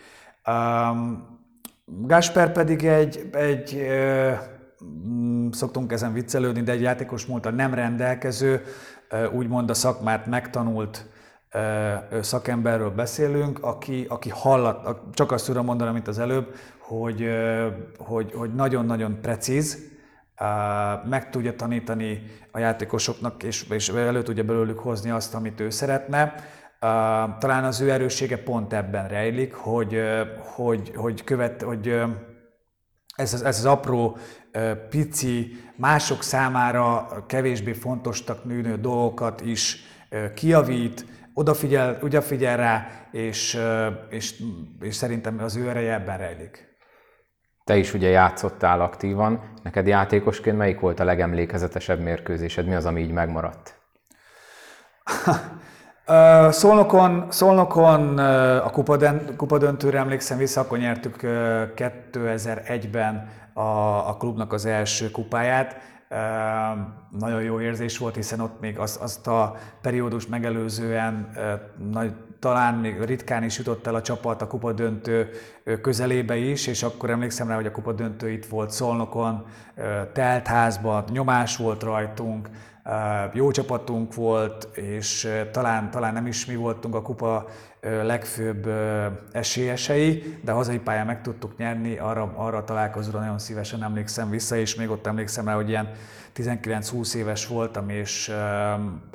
[0.48, 1.38] Um,
[1.86, 3.88] Gasper pedig egy, egy
[5.52, 8.64] szoktunk ezen viccelődni, de egy játékos múlta nem rendelkező,
[9.32, 11.06] úgymond a szakmát megtanult
[12.22, 17.30] szakemberről beszélünk, aki, aki hallat, csak azt tudom mondani, mint az előbb, hogy,
[17.98, 19.90] hogy, hogy nagyon-nagyon precíz,
[21.10, 26.36] meg tudja tanítani a játékosoknak, és, és elő tudja belőlük hozni azt, amit ő szeretne.
[27.40, 30.02] Talán az ő erőssége pont ebben rejlik, hogy,
[30.38, 31.88] hogy, hogy, követ, hogy
[33.16, 34.18] ez, az, ez az apró,
[34.90, 39.78] pici, mások számára kevésbé fontosnak nőnő dolgokat is
[40.34, 41.06] kiavít,
[41.40, 43.60] odafigyel, odafigyel rá, és,
[44.10, 44.44] és,
[44.80, 46.68] és szerintem az ő ereje ebben rejlik.
[47.64, 49.42] Te is ugye játszottál aktívan.
[49.64, 52.66] Neked játékosként melyik volt a legemlékezetesebb mérkőzésed?
[52.66, 53.74] Mi az, ami így megmaradt?
[56.50, 58.18] Szolnokon, Szolnokon
[58.58, 58.70] a
[59.36, 61.16] kupadöntőre emlékszem vissza, akkor nyertük
[61.76, 63.62] 2001-ben a,
[64.10, 65.76] a klubnak az első kupáját
[67.20, 71.30] nagyon jó érzés volt, hiszen ott még az, azt a periódus megelőzően
[71.92, 75.30] nagy, talán még ritkán is jutott el a csapat a kupa döntő
[75.82, 79.46] közelébe is, és akkor emlékszem rá, hogy a kupa döntő itt volt Szolnokon,
[80.14, 82.50] teltházban, nyomás volt rajtunk,
[83.34, 87.48] jó csapatunk volt, és talán, talán nem is mi voltunk a kupa
[87.82, 88.70] legfőbb
[89.32, 94.76] esélyesei, de hazai pályán meg tudtuk nyerni, arra, arra találkozóra nagyon szívesen emlékszem vissza, és
[94.76, 95.92] még ott emlékszem rá, hogy ilyen
[96.36, 98.32] 19-20 éves voltam, és,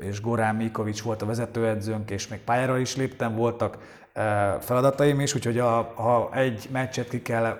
[0.00, 3.78] és Gorán Mikovics volt a vezetőedzőnk, és még pályára is léptem, voltak
[4.60, 7.58] feladataim is, úgyhogy a, ha egy meccset ki kell,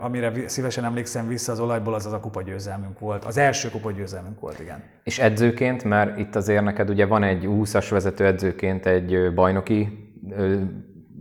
[0.00, 3.24] amire szívesen emlékszem vissza az olajból, az az a kupagyőzelmünk volt.
[3.24, 4.82] Az első kupagyőzelmünk volt, igen.
[5.02, 10.10] És edzőként, mert itt azért neked ugye van egy 20-as vezetőedzőként egy bajnoki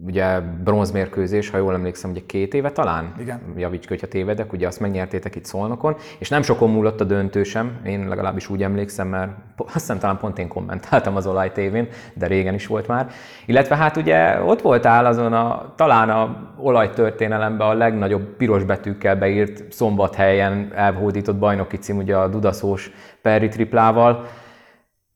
[0.05, 3.13] ugye bronzmérkőzés, ha jól emlékszem, ugye két éve talán?
[3.19, 3.39] Igen.
[3.57, 7.79] Javíts hogyha tévedek, ugye azt megnyertétek itt Szolnokon, és nem sokon múlott a döntő sem,
[7.85, 12.27] én legalábbis úgy emlékszem, mert azt hiszem talán pont én kommentáltam az Olaj tévén, de
[12.27, 13.07] régen is volt már.
[13.45, 19.15] Illetve hát ugye ott voltál azon a, talán a Olaj történelemben a legnagyobb piros betűkkel
[19.15, 24.25] beírt szombathelyen elhódított bajnoki cím, ugye a Dudaszós Perri triplával,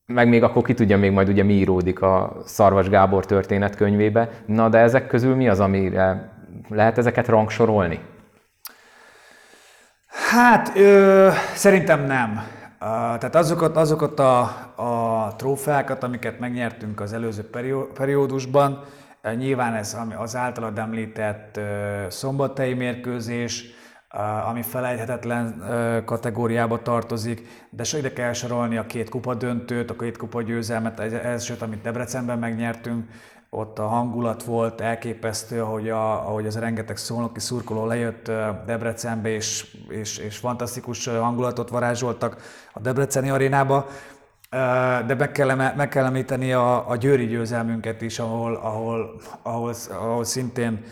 [0.06, 4.30] meg még akkor ki tudja, még majd ugye mi íródik a Szarvas Gábor történetkönyvébe.
[4.46, 6.32] Na, de ezek közül mi az, amire
[6.70, 8.00] lehet ezeket rangsorolni?
[10.32, 12.32] Hát, ö, szerintem nem.
[12.32, 12.88] Uh,
[13.18, 14.40] tehát azokat, azokat a,
[14.76, 17.50] a trófeákat, amiket megnyertünk az előző
[17.94, 18.84] periódusban,
[19.38, 21.60] nyilván ez az általad említett
[22.10, 23.66] szombathelyi mérkőzés,
[24.50, 25.64] ami felejthetetlen
[26.06, 31.14] kategóriába tartozik, de ide kell sorolni a két kupa döntőt, a két kupa győzelmet, az
[31.14, 33.10] elsőt, amit Debrecenben megnyertünk,
[33.50, 38.32] ott a hangulat volt elképesztő, ahogy, a, ahogy az rengeteg szolnoki szurkoló lejött
[38.66, 42.38] Debrecenbe, és, és, és fantasztikus hangulatot varázsoltak
[42.74, 43.88] a Debreceni arénába.
[45.06, 50.24] De meg kell, meg kell említeni a, a győri győzelmünket is, ahol, ahol, ahol, ahol
[50.24, 50.84] szintén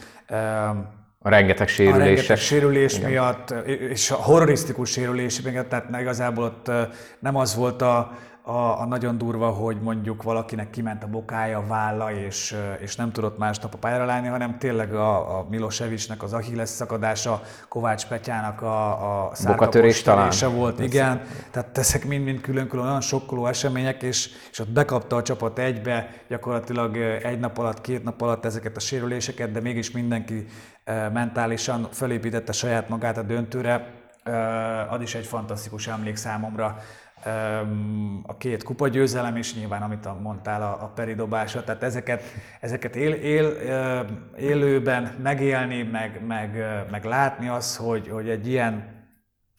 [1.26, 2.02] a rengeteg sérülés.
[2.02, 3.10] A rengeteg sérülés Igen.
[3.10, 3.54] miatt,
[3.90, 6.72] és a horrorisztikus sérülés miatt, tehát igazából ott
[7.20, 11.68] nem az volt a, a, a nagyon durva, hogy mondjuk valakinek kiment a bokája, a
[11.68, 16.34] válla, és, és nem tudott másnap a pályára látni, hanem tényleg a, a Milosevicsnek az
[16.34, 19.32] Achilles szakadása, Kovács Petyának a, a
[20.04, 20.56] talán.
[20.56, 21.22] volt, igen.
[21.52, 26.98] Tehát ezek mind-mind külön-külön olyan sokkoló események, és, és ott bekapta a csapat egybe, gyakorlatilag
[26.98, 30.46] egy nap alatt, két nap alatt ezeket a sérüléseket, de mégis mindenki
[31.14, 34.02] mentálisan felépítette saját magát a döntőre.
[34.90, 36.78] Az is egy fantasztikus emlék számomra
[38.24, 42.24] a két kupa győzelem is nyilván, amit mondtál, a, a peridobása, tehát ezeket,
[42.60, 43.46] ezeket él, él,
[44.38, 49.02] élőben megélni, meg, meg, meg látni az, hogy, hogy egy ilyen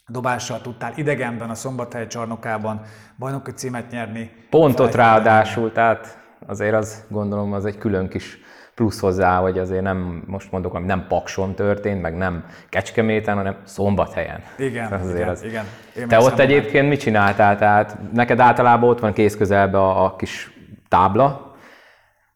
[0.06, 2.80] dobással tudtál idegenben a Szombathely csarnokában
[3.18, 4.30] bajnoki címet nyerni.
[4.50, 8.38] Pontot ráadásul, tehát azért az gondolom az egy külön kis
[8.74, 13.56] plusz hozzá, hogy azért nem, most mondok, ami nem Pakson történt, meg nem Kecskeméten, hanem
[13.64, 14.40] Szombathelyen.
[14.58, 15.42] Igen, azért igen, az.
[15.42, 15.64] igen.
[15.96, 17.58] Én Te ott egyébként mit csináltál?
[17.58, 20.52] Tehát neked általában ott van kész közelbe a, a kis
[20.88, 21.54] tábla,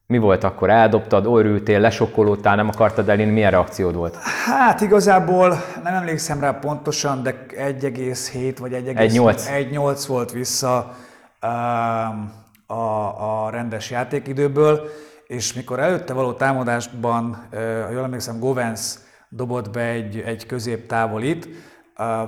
[0.07, 0.71] mi volt akkor?
[0.71, 4.17] Eldobtad, örültél, lesokkolódtál, nem akartad elérni, milyen reakciód volt?
[4.47, 5.49] Hát igazából
[5.83, 10.95] nem emlékszem rá pontosan, de 1,7 vagy 1,8 volt vissza
[11.43, 12.33] um,
[12.67, 14.91] a, a rendes játékidőből
[15.29, 18.95] és mikor előtte való támadásban, ha jól emlékszem, Govens
[19.29, 21.49] dobott be egy, egy középtávolit,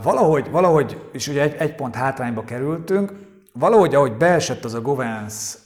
[0.03, 3.13] valahogy, valahogy, és ugye egy, egy pont hátrányba kerültünk,
[3.53, 5.59] valahogy ahogy beesett az a Govens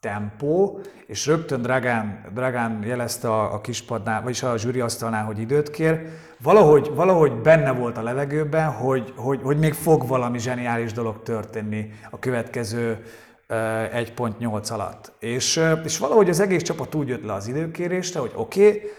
[0.00, 5.70] tempó, és rögtön Dragán, Dragán jelezte a, a kispadnál, vagyis a zsűri asztalnál, hogy időt
[5.70, 6.06] kér,
[6.42, 11.92] valahogy, valahogy benne volt a levegőben, hogy, hogy, hogy még fog valami zseniális dolog történni
[12.10, 13.04] a következő
[13.50, 15.12] 1.8 alatt.
[15.18, 18.90] És, és valahogy az egész csapat úgy jött le az időkérésre, hogy oké, okay,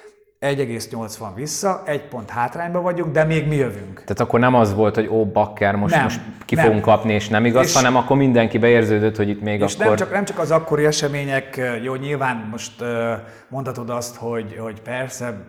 [0.41, 3.93] 1,8 van vissza, egy pont hátrányba vagyunk, de még mi jövünk.
[3.93, 6.65] Tehát akkor nem az volt, hogy ó, bakker, most, nem, most ki nem.
[6.65, 9.85] fogunk kapni, és nem igaz, és, hanem akkor mindenki beérződött, hogy itt még és akkor...
[9.85, 12.83] nem csak, nem csak az akkori események, jó, nyilván most
[13.49, 15.45] mondhatod azt, hogy, hogy persze,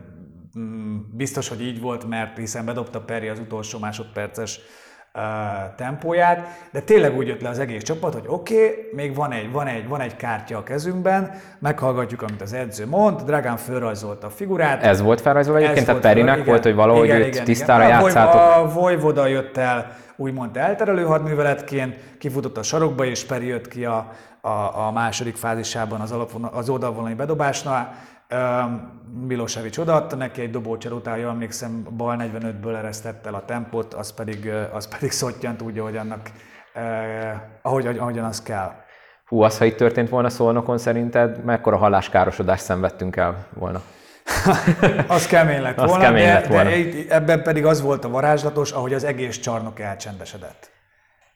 [0.59, 4.61] mm, biztos, hogy így volt, mert hiszen bedobta Peri az utolsó másodperces
[5.77, 9.53] tempóját, de tényleg úgy jött le az egész csapat, hogy oké, okay, még van egy,
[9.53, 14.31] van, egy, van egy kártya a kezünkben, meghallgatjuk, amit az edző mond, Dragán fölrajzolta a
[14.31, 14.83] figurát.
[14.83, 18.01] Ez volt felrajzolva egyébként, tehát Perinek igen, volt, hogy valahogy igen, őt igen, tisztára igen.
[18.01, 18.41] játszátok.
[18.41, 24.13] A Vojvoda jött el úgymond elterelő hadműveletként, kifutott a sarokba, és Peri jött ki a,
[24.41, 24.49] a,
[24.87, 27.95] a második fázisában az, alapvonal, az oldalvonali bedobásnál,
[29.27, 34.15] Milosevic odaadta neki egy dobócser után, jól emlékszem, bal 45-ből eresztett el a tempót, az
[34.15, 36.31] pedig, az pedig szottyant úgy, ahogy annak,
[36.73, 38.73] eh, ahogy, ahogyan az kell.
[39.27, 43.83] Hú, az, ha itt történt volna Szolnokon, szerinted mekkora halláskárosodást szenvedtünk el volna?
[45.07, 46.71] az kemény lett volna, az kemény de, lett volna.
[46.71, 50.71] de ebben pedig az volt a varázslatos, ahogy az egész csarnok elcsendesedett.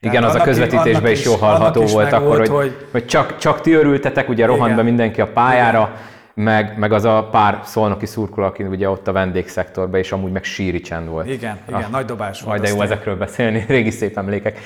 [0.00, 3.06] Igen, Tehát az a közvetítésben is, is jól hallható volt akkor, volt, hogy, hogy, hogy
[3.06, 7.28] csak, csak ti örültetek, ugye rohant be mindenki a pályára, igen meg, meg az a
[7.30, 11.26] pár szolnoki szurkoló, aki ugye ott a vendégszektorban, és amúgy meg síri csend volt.
[11.26, 12.58] Igen, igen, ah, nagy dobás volt.
[12.58, 14.58] Majd de jó ezekről beszélni, régi szép emlékek.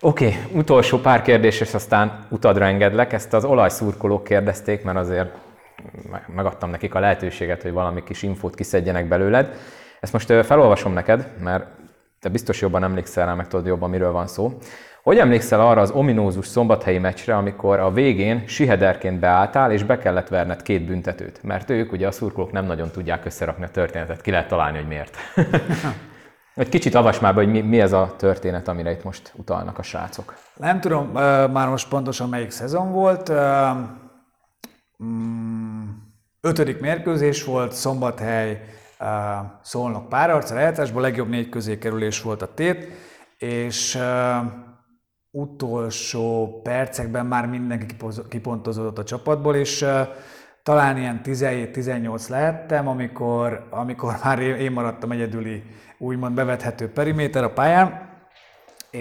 [0.00, 3.12] Oké, okay, utolsó pár kérdés, és aztán utadra engedlek.
[3.12, 5.30] Ezt az olajszurkolók kérdezték, mert azért
[6.34, 9.56] megadtam nekik a lehetőséget, hogy valami kis infót kiszedjenek belőled.
[10.00, 11.66] Ezt most felolvasom neked, mert
[12.20, 14.58] te biztos jobban emlékszel rá, meg tudod jobban, miről van szó.
[15.04, 20.28] Hogy emlékszel arra az ominózus szombathelyi meccsre, amikor a végén sihederként beálltál, és be kellett
[20.28, 21.42] verned két büntetőt?
[21.42, 24.86] Mert ők, ugye a szurkolók nem nagyon tudják összerakni a történetet, ki lehet találni, hogy
[24.86, 25.16] miért.
[26.54, 29.78] Egy kicsit avas már be, hogy mi, mi ez a történet, amire itt most utalnak
[29.78, 30.34] a srácok.
[30.56, 31.10] Nem tudom
[31.52, 33.32] már most pontosan melyik szezon volt.
[35.04, 35.82] Mm,
[36.40, 38.60] ötödik mérkőzés volt, Szombathely,
[39.62, 42.88] Szolnok párharc, a legjobb négy közé kerülés volt a tét,
[43.38, 43.98] és
[45.36, 47.86] utolsó percekben már mindenki
[48.28, 49.86] kipontozódott a csapatból, és
[50.62, 55.62] talán ilyen 17-18 lehettem, amikor, amikor már én maradtam egyedüli
[55.98, 58.08] úgymond bevethető periméter a pályán,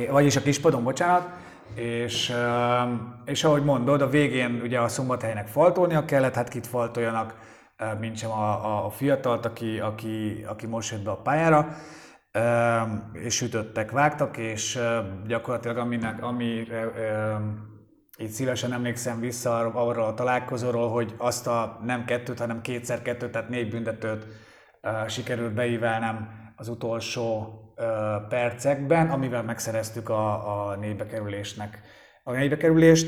[0.10, 1.30] vagyis a kispadon, bocsánat,
[1.76, 2.34] és,
[3.26, 7.36] és ahogy mondod, a végén ugye a szombathelynek faltolnia kellett, hát kit faltoljanak,
[8.00, 11.76] mint sem a, a fiatalt, aki, aki, aki most jött be a pályára,
[13.14, 14.80] és ütöttek, vágtak, és
[15.28, 16.92] gyakorlatilag aminek, amire
[18.18, 23.32] így szívesen emlékszem vissza arra a találkozóról, hogy azt a nem kettőt, hanem kétszer kettőt,
[23.32, 24.28] tehát négy büntetőt
[25.08, 27.60] sikerült beívelnem az utolsó
[28.30, 31.82] percekben, amivel megszereztük a, a négybekerülésnek
[32.24, 33.08] a négybekerülést.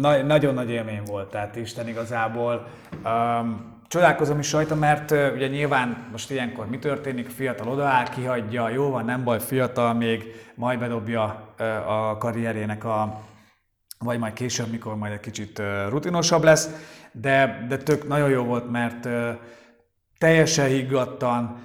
[0.00, 2.66] Na, nagyon nagy élmény volt, tehát Isten igazából.
[3.04, 8.90] Um, csodálkozom is rajta, mert ugye nyilván most ilyenkor mi történik, fiatal odaáll, kihagyja, jó
[8.90, 10.24] van, nem baj, fiatal még,
[10.54, 11.22] majd bedobja
[11.86, 13.20] a karrierjének a,
[13.98, 16.70] vagy majd később, mikor majd egy kicsit rutinosabb lesz,
[17.12, 19.08] de, de tök nagyon jó volt, mert
[20.18, 21.56] teljesen higgadtan,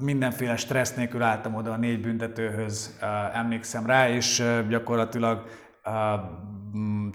[0.00, 2.98] mindenféle stressz nélkül álltam oda a négy büntetőhöz,
[3.32, 5.46] emlékszem rá, és gyakorlatilag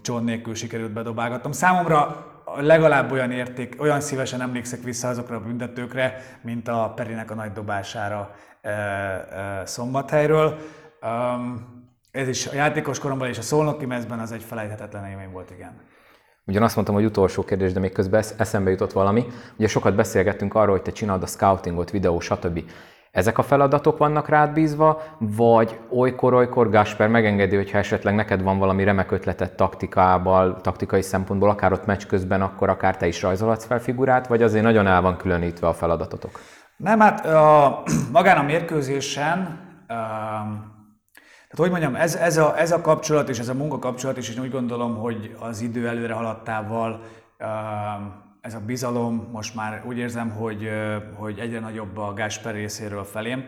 [0.01, 1.51] csont nélkül sikerült bedobálgatnom.
[1.51, 2.25] Számomra
[2.61, 7.51] legalább olyan érték, olyan szívesen emlékszek vissza azokra a büntetőkre, mint a Perinek a nagy
[7.51, 8.35] dobására
[9.63, 10.57] Szombathelyről.
[11.01, 11.75] Um,
[12.11, 15.71] ez is a játékos koromban és a szolnoki mezben az egy felejthetetlen élmény volt, igen.
[16.45, 19.25] Ugyan azt mondtam, hogy utolsó kérdés, de még közben eszembe jutott valami.
[19.57, 22.63] Ugye sokat beszélgettünk arról, hogy te csinálod a scoutingot, videó, stb.
[23.17, 28.83] Ezek a feladatok vannak rád bízva, vagy olykor-olykor Gasper megengedi, hogyha esetleg neked van valami
[28.83, 33.79] remek ötletet taktikával, taktikai szempontból, akár ott meccs közben, akkor akár te is rajzolhatsz fel
[33.79, 36.39] figurát, vagy azért nagyon el van különítve a feladatotok?
[36.75, 39.37] Nem, hát a, magán a mérkőzésen
[39.89, 40.75] um,
[41.49, 44.43] tehát hogy mondjam, ez, ez, a, ez a kapcsolat és ez a munkakapcsolat is, én
[44.43, 47.01] úgy gondolom, hogy az idő előre haladtával
[48.41, 50.69] ez a bizalom most már úgy érzem, hogy,
[51.15, 53.43] hogy egyre nagyobb a Gásper részéről felém.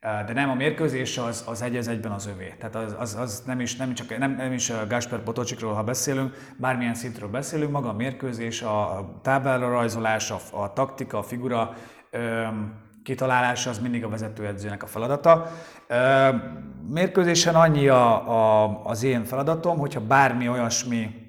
[0.00, 2.54] De nem, a mérkőzés az, az egy az egyben az övé.
[2.58, 6.34] Tehát az, az, az nem, is, nem, csak, nem, nem is Gásper Potocsikról, ha beszélünk,
[6.56, 11.74] bármilyen szintről beszélünk, maga a mérkőzés, a táblára rajzolás, a, a taktika, a figura,
[13.02, 15.52] kitalálása az mindig a vezetőedzőnek a feladata.
[16.88, 21.27] Mérkőzésen annyi a, a, az én feladatom, hogyha bármi olyasmi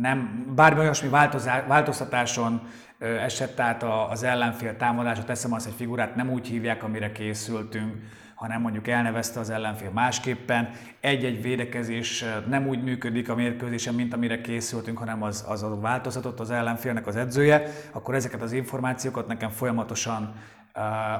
[0.00, 2.62] nem, bármi olyasmi változá, változtatáson
[2.98, 7.94] esett át az ellenfél támadása, teszem azt, egy figurát nem úgy hívják, amire készültünk,
[8.34, 10.70] hanem mondjuk elnevezte az ellenfél másképpen.
[11.00, 16.40] Egy-egy védekezés nem úgy működik a mérkőzésen, mint amire készültünk, hanem az, az a változatot
[16.40, 20.34] az ellenfélnek az edzője, akkor ezeket az információkat nekem folyamatosan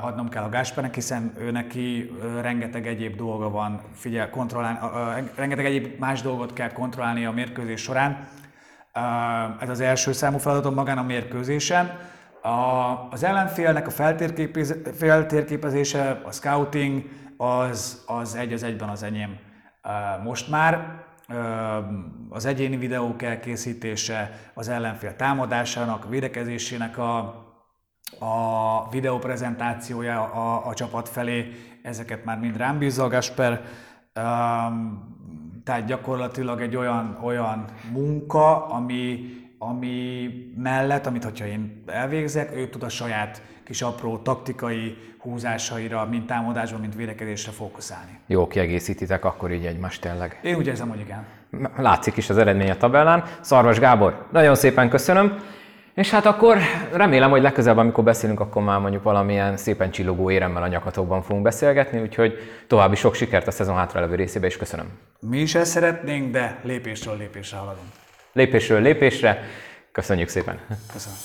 [0.01, 2.11] adnom kell a Gáspernek, hiszen ő neki
[2.41, 4.79] rengeteg egyéb dolga van, figyel, kontrollálni,
[5.35, 8.29] rengeteg egyéb más dolgot kell kontrollálni a mérkőzés során.
[9.61, 11.99] Ez az első számú feladatom magán a mérkőzésen.
[13.11, 13.91] Az ellenfélnek a
[14.93, 17.05] feltérképezése, a scouting,
[17.37, 19.39] az, az egy az egyben az enyém.
[20.23, 21.05] Most már
[22.29, 27.47] az egyéni videók elkészítése, az ellenfél támadásának, védekezésének a
[28.19, 33.65] a videó prezentációja a, a csapat felé, ezeket már mind rám bízza a Gasper.
[35.69, 39.25] Tehát gyakorlatilag egy olyan, olyan munka, ami,
[39.59, 46.27] ami mellett, amit hogyha én elvégzek, ő tud a saját kis apró taktikai húzásaira, mint
[46.27, 48.19] támadásban, mint védekezésre fókuszálni.
[48.27, 50.41] Jó, kiegészítitek akkor így egymást tényleg.
[50.43, 51.27] Én úgy érzem, hogy igen.
[51.77, 53.25] Látszik is az eredmény a tabellán.
[53.41, 55.39] Szarvas Gábor, nagyon szépen köszönöm.
[55.99, 56.59] És hát akkor
[56.93, 61.43] remélem, hogy legközelebb, amikor beszélünk, akkor már mondjuk valamilyen szépen csillogó éremmel a nyakatokban fogunk
[61.43, 64.87] beszélgetni, úgyhogy további sok sikert a szezon hátralevő részébe, és köszönöm.
[65.21, 67.89] Mi is ezt szeretnénk, de lépésről lépésre haladunk.
[68.33, 69.43] Lépésről lépésre.
[69.93, 70.59] Köszönjük szépen.
[70.93, 71.19] Köszönöm.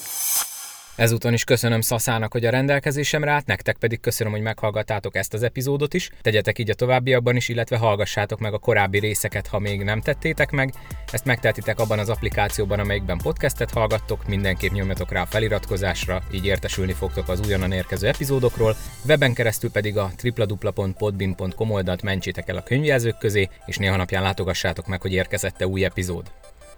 [0.96, 5.44] Ezúton is köszönöm Szaszának, hogy a rendelkezésemre állt, nektek pedig köszönöm, hogy meghallgattátok ezt az
[5.44, 6.10] epizódot is.
[6.22, 10.52] Tegyetek így a továbbiakban is, illetve hallgassátok meg a korábbi részeket, ha még nem tettétek
[10.52, 10.74] meg.
[11.12, 16.94] Ezt megtehetitek abban az applikációban, amelyikben podcastet hallgattok, mindenképp nyomjatok rá a feliratkozásra, így értesülni
[16.94, 18.76] fogtok az újonnan érkező epizódokról.
[19.08, 24.88] Weben keresztül pedig a www.podbin.com oldalt mentsétek el a könyvjelzők közé, és néha napján látogassátok
[24.88, 26.32] meg, hogy érkezette új epizód.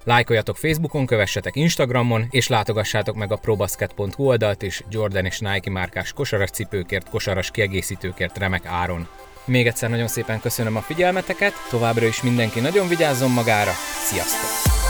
[0.06, 6.14] Lájkoljatok Facebookon, kövessetek Instagramon, és látogassátok meg a probasket.hu oldalt is Jordan és Nike márkás
[6.14, 9.08] kosaras cipőkért, kosaras kiegészítőkért remek áron.
[9.46, 13.72] Még egyszer nagyon szépen köszönöm a figyelmeteket, továbbra is mindenki nagyon vigyázzon magára,
[14.06, 14.85] sziasztok!